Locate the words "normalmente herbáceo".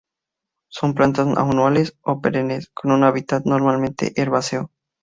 3.45-4.71